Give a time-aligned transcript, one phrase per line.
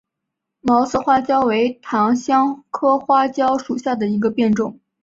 [0.61, 4.79] 毛刺花椒为芸香科花椒属下的一个变种。